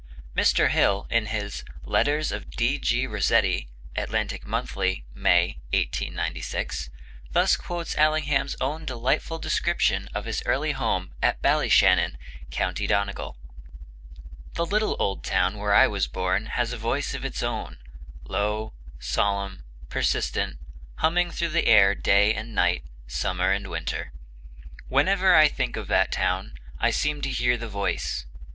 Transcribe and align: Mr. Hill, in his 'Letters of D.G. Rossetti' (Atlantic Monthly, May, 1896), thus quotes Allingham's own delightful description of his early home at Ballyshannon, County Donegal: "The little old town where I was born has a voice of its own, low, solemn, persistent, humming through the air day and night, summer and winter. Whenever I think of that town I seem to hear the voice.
Mr. 0.35 0.69
Hill, 0.71 1.05
in 1.11 1.27
his 1.27 1.63
'Letters 1.83 2.31
of 2.31 2.49
D.G. 2.49 3.05
Rossetti' 3.05 3.69
(Atlantic 3.95 4.47
Monthly, 4.47 5.05
May, 5.13 5.59
1896), 5.73 6.89
thus 7.33 7.55
quotes 7.55 7.95
Allingham's 7.95 8.55
own 8.59 8.83
delightful 8.83 9.37
description 9.37 10.09
of 10.15 10.25
his 10.25 10.41
early 10.47 10.71
home 10.71 11.13
at 11.21 11.39
Ballyshannon, 11.43 12.17
County 12.49 12.87
Donegal: 12.87 13.37
"The 14.55 14.65
little 14.65 14.95
old 14.97 15.23
town 15.23 15.59
where 15.59 15.75
I 15.75 15.85
was 15.85 16.07
born 16.07 16.47
has 16.47 16.73
a 16.73 16.77
voice 16.77 17.13
of 17.13 17.23
its 17.23 17.43
own, 17.43 17.77
low, 18.23 18.73
solemn, 18.97 19.63
persistent, 19.87 20.57
humming 20.95 21.29
through 21.29 21.49
the 21.49 21.67
air 21.67 21.93
day 21.93 22.33
and 22.33 22.55
night, 22.55 22.85
summer 23.05 23.51
and 23.51 23.69
winter. 23.69 24.11
Whenever 24.87 25.35
I 25.35 25.47
think 25.47 25.77
of 25.77 25.87
that 25.89 26.11
town 26.11 26.53
I 26.79 26.89
seem 26.89 27.21
to 27.21 27.29
hear 27.29 27.55
the 27.55 27.69
voice. 27.69 28.25